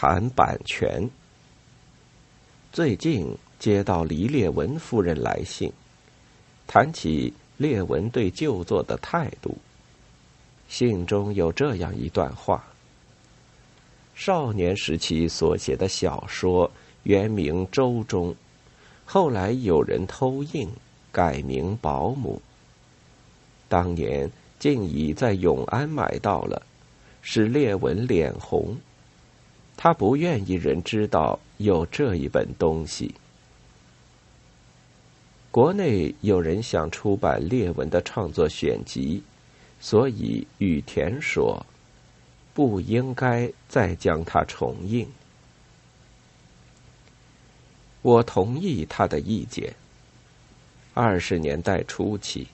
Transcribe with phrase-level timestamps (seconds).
[0.00, 1.10] 谈版权。
[2.70, 5.72] 最近接到黎列文夫人来信，
[6.68, 9.58] 谈起列文对旧作的态度。
[10.68, 12.64] 信中有这样一段话：
[14.14, 16.70] 少年时期所写的小说
[17.02, 18.30] 原名《周中》，
[19.04, 20.68] 后来有人偷印，
[21.10, 22.40] 改名《保姆》。
[23.68, 24.30] 当年
[24.60, 26.62] 竟已在永安买到了，
[27.20, 28.76] 使列文脸红。
[29.80, 33.14] 他不愿意人知道有这一本东西。
[35.52, 39.22] 国内有人想出版列文的创作选集，
[39.80, 41.64] 所以羽田说
[42.52, 45.06] ：“不应该再将它重印。”
[48.02, 49.72] 我同意他的意见。
[50.92, 52.48] 二十年代初期，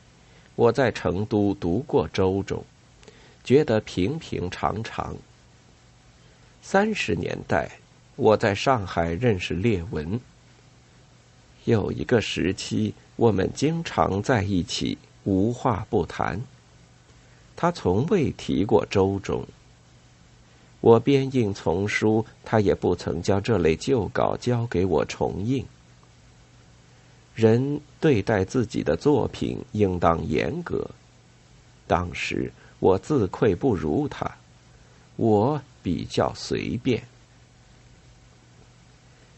[0.56, 2.62] 我在成都读过周中，
[3.42, 5.16] 觉得平平常常。
[6.66, 7.70] 三十年代，
[8.16, 10.18] 我在上海认识列文。
[11.66, 16.41] 有一个时期，我们经常在一起，无话不谈。
[17.55, 19.44] 他从未提过周中。
[20.80, 25.62] 我编印丛书，他也不曾将这类旧稿交给我重印。
[27.34, 30.89] 人对待自己的作品应当严格。
[31.86, 34.34] 当时我自愧不如他，
[35.17, 35.61] 我。
[35.84, 37.04] 比较随便，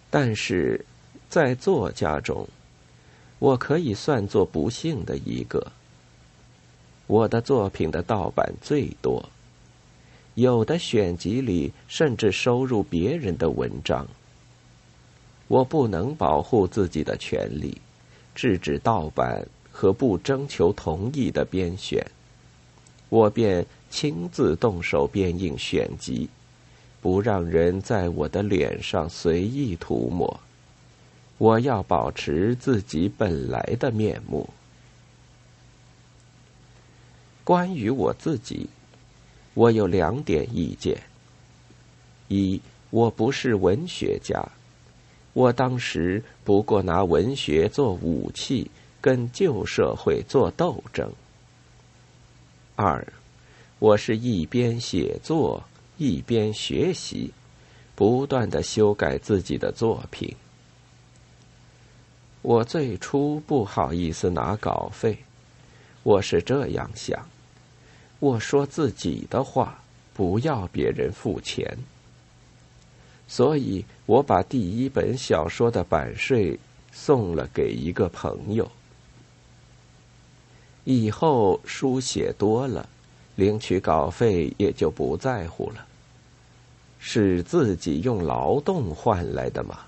[0.08, 0.86] 但是
[1.28, 2.48] 在作家中，
[3.40, 5.72] 我可以算作不幸的一个。
[7.08, 9.28] 我的作品的盗版最多，
[10.34, 14.06] 有的选集里甚至收入别人的文章。
[15.48, 17.80] 我不能保护自己的权利，
[18.36, 22.04] 制止盗版和不征求同意的编选，
[23.08, 26.28] 我便亲自动手编印选集。
[27.02, 30.40] 不让人在我的脸上随意涂抹，
[31.38, 34.48] 我要保持自己本来的面目。
[37.44, 38.68] 关于我自己，
[39.54, 41.00] 我有两点意见：
[42.26, 42.60] 一，
[42.90, 44.44] 我不是文学家，
[45.32, 48.68] 我当时不过拿文学做武器，
[49.00, 51.10] 跟旧社会做斗争；
[52.74, 53.06] 二，
[53.78, 55.62] 我是一边写作。
[55.98, 57.32] 一边学习，
[57.94, 60.36] 不断的修改自己的作品。
[62.42, 65.16] 我最初不好意思拿稿费，
[66.02, 67.26] 我是这样想：
[68.18, 69.82] 我说自己的话，
[70.12, 71.78] 不要别人付钱。
[73.26, 76.60] 所以我把第一本小说的版税
[76.92, 78.70] 送了给一个朋友。
[80.84, 82.86] 以后书写多了。
[83.36, 85.86] 领取稿费也就不在乎了，
[86.98, 89.80] 是自己用劳动换来的吗？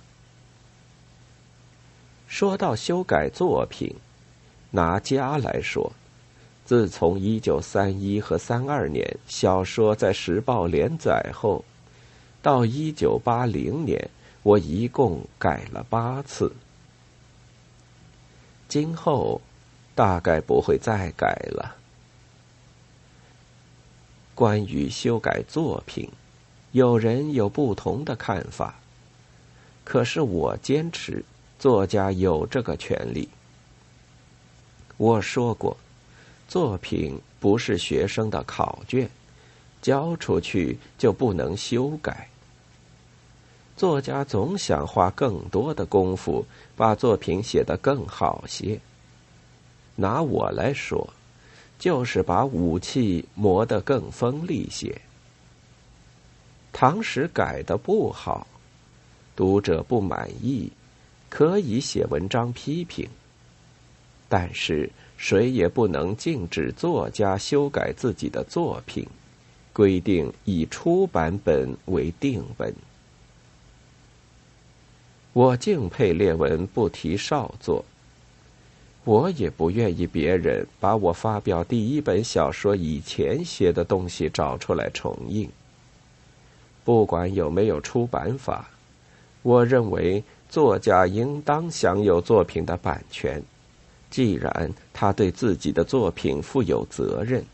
[2.28, 3.94] 说到修改作品，
[4.70, 5.91] 拿家来说，
[6.66, 11.65] 自从一九三一和三二年小说在《时报》连载后，
[12.42, 14.10] 到一九八零年，
[14.42, 16.53] 我一共改了八次。
[18.69, 19.41] 今后
[19.94, 21.76] 大概不会再改了。
[24.38, 26.09] 关于修改作品，
[26.71, 28.76] 有人有不同的看法。
[29.82, 31.25] 可是我坚持，
[31.59, 33.28] 作家有这个权利。
[34.97, 35.77] 我说过，
[36.47, 39.10] 作品不是学生的考卷，
[39.82, 42.28] 交出去就不能修改。
[43.77, 46.47] 作家总想花更多的功夫
[46.77, 48.78] 把作品写得更好些。
[49.97, 51.12] 拿我来说。
[51.78, 55.00] 就是把武器磨得更锋利些。
[56.72, 58.47] 唐史改的不好，
[59.34, 60.71] 读者不满意，
[61.28, 63.09] 可以写文章批评。
[64.28, 69.06] 但是谁也不能禁止作家修改自己的作品，
[69.72, 72.75] 规定以出版本为定本。
[75.33, 77.84] 我敬佩列文不提少作。
[79.09, 85.49] 我也不愿意别人把我发表第一本小说以前写的东西找出来重印。
[86.84, 88.69] 不管有没有出版法，
[89.41, 93.43] 我认为作家应当享有作品的版权，
[94.10, 97.47] 既然他对自己的作品负有责任。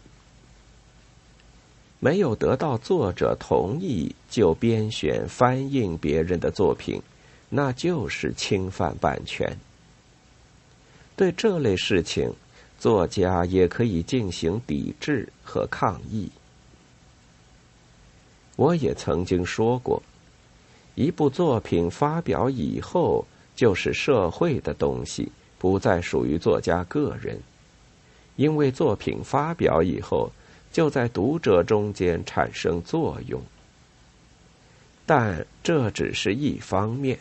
[2.00, 7.00] 没有得到作者同意就编选翻印别人的作品，
[7.48, 9.56] 那就是侵犯版权。
[11.16, 12.32] 对这类事情，
[12.78, 16.30] 作家也可以进行抵制和抗议。
[18.56, 20.02] 我也曾经说过，
[20.94, 23.26] 一部作品发表以后，
[23.56, 27.40] 就是社会的东西，不再属于作家个人，
[28.36, 30.30] 因为作品发表以后，
[30.72, 33.40] 就在读者中间产生作用。
[35.06, 37.18] 但这只是一方面，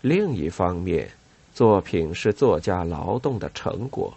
[0.00, 1.10] 另一方面，
[1.54, 4.12] 作品是作家劳动的成果，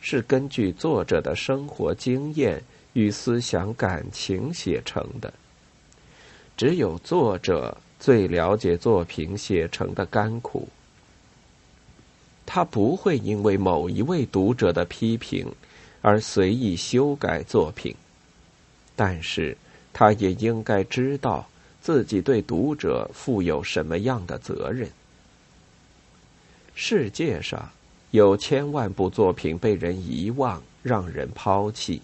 [0.00, 2.62] 是根据作者的生活经验
[2.94, 5.30] 与思想感情写成的。
[6.56, 10.66] 只有作者最了解作品写成的甘苦，
[12.46, 15.46] 他不会因为某一位读者的批评
[16.00, 17.94] 而随意修改作品，
[18.96, 19.54] 但是
[19.92, 21.46] 他也应该知道。
[21.82, 24.86] 自己对读者负有什么样的责任？
[26.74, 27.70] 世界上
[28.10, 32.02] 有千万部作品被人遗忘，让人抛弃，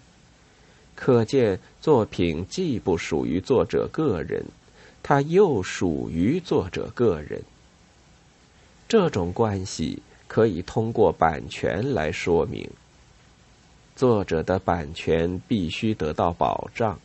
[0.95, 4.45] 可见作品既不属于作者个人，
[5.01, 7.41] 它又属于作者个人。
[8.87, 12.69] 这种关系可以通过版权来说明。
[13.95, 16.99] 作者的版权必须得到保障，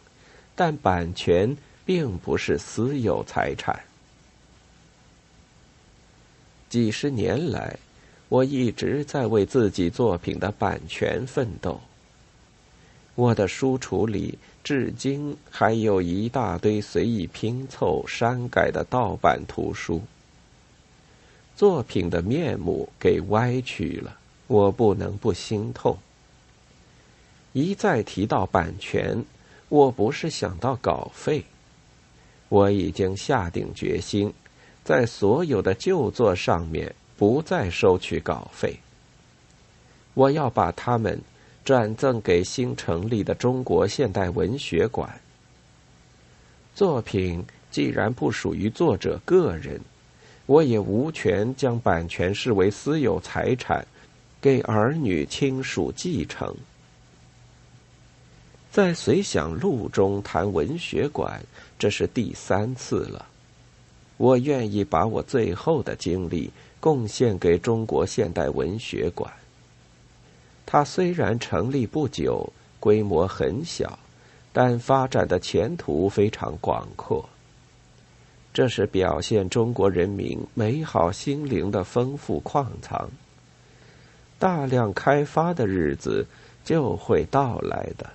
[0.55, 1.57] 但版权。
[1.85, 3.83] 并不是私有财产。
[6.73, 7.77] 几十年来，
[8.31, 11.79] 我一直在为自己作品的版权奋斗。
[13.15, 20.01] 我的书橱里至今还有一大堆随意拼凑、删改的盗版图书。
[21.55, 24.17] 作品的面目给歪曲了，
[24.47, 25.99] 我不能不心痛。
[27.53, 29.23] 一再提到版权，
[29.69, 31.45] 我不是想到稿费。
[32.49, 34.33] 我已经下定决心，
[34.85, 38.79] 在所有的旧作上面不再收取稿费。
[40.15, 41.21] 我要把它们
[41.65, 45.21] 转赠给新成立的中国现代文学馆。
[46.75, 49.81] 作品既然不属于作者个人，
[50.47, 53.87] 我也无权将版权视为私有财产，
[54.41, 56.55] 给儿女亲属继承。
[58.71, 61.43] 在《随想录》中谈文学馆，
[61.79, 63.27] 这是第三次了。
[64.17, 66.51] 我愿意把我最后的精力
[66.81, 69.33] 贡献给中国现代文学馆。
[70.65, 73.99] 它虽然成立不久，规模很小，
[74.53, 77.29] 但发展的前途非常广阔。
[78.55, 83.11] 这是表现中国人民美好心灵的丰富矿藏。
[84.39, 86.27] 大量开发的日子
[86.65, 88.11] 就会到来的。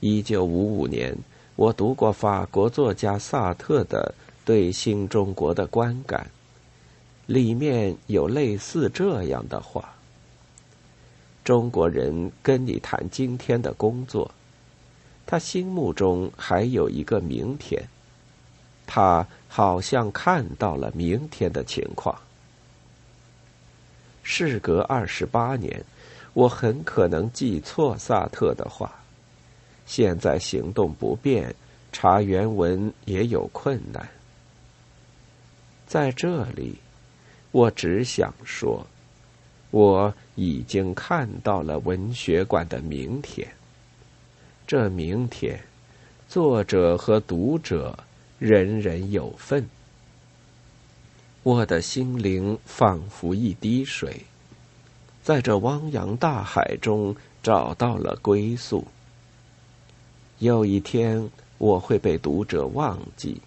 [0.00, 1.16] 一九五五年，
[1.56, 4.14] 我读过法国作家萨特的
[4.44, 6.30] 对新中国的观感，
[7.24, 9.94] 里面有类似这样的话：
[11.42, 14.30] 中国人跟你谈今天的工作，
[15.24, 17.88] 他心目中还有一个明天，
[18.86, 22.14] 他好像看到了明天的情况。
[24.22, 25.82] 事隔二十八年，
[26.34, 28.94] 我很可能记错萨特的话。
[29.86, 31.54] 现在行动不便，
[31.92, 34.06] 查原文也有困难。
[35.86, 36.76] 在这里，
[37.52, 38.84] 我只想说，
[39.70, 43.48] 我已经看到了文学馆的明天。
[44.66, 45.62] 这明天，
[46.28, 47.96] 作者和读者
[48.40, 49.64] 人人有份。
[51.44, 54.24] 我的心灵仿佛一滴水，
[55.22, 58.84] 在这汪洋大海中找到了归宿。
[60.38, 63.40] 有一天，我会被读者忘记，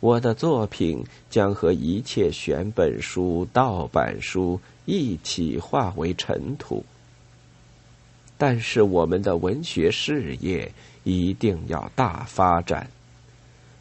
[0.00, 6.84] 我的作品将和一切选本书、盗版书一起化为尘土。
[8.36, 10.70] 但是，我们的文学事业
[11.02, 12.90] 一定要大发展，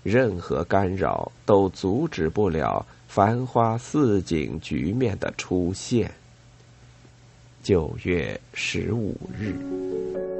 [0.01, 6.09] 任何干扰都阻止不了繁花似锦局面的出现。
[7.61, 10.36] 九月十五日。